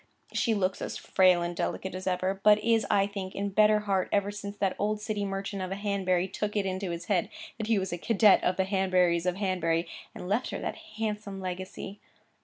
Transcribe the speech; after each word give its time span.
She 0.33 0.55
looks 0.55 0.81
as 0.81 0.97
frail 0.97 1.43
and 1.43 1.55
delicate 1.55 1.93
as 1.93 2.07
ever, 2.07 2.39
but 2.41 2.57
is, 2.63 2.87
I 2.89 3.05
think, 3.05 3.35
in 3.35 3.49
better 3.49 3.81
heart 3.81 4.09
ever 4.11 4.31
since 4.31 4.57
that 4.57 4.75
old 4.79 4.99
city 4.99 5.23
merchant 5.25 5.61
of 5.61 5.69
a 5.71 5.75
Hanbury 5.75 6.27
took 6.27 6.55
it 6.55 6.65
into 6.65 6.89
his 6.89 7.05
head 7.05 7.29
that 7.59 7.67
he 7.67 7.77
was 7.77 7.93
a 7.93 7.99
cadet 7.99 8.43
of 8.43 8.57
the 8.57 8.65
Hanburys 8.65 9.27
of 9.27 9.35
Hanbury, 9.35 9.87
and 10.15 10.27
left 10.27 10.49
her 10.49 10.57
that 10.57 10.75
handsome 10.97 11.39
legacy. 11.39 11.99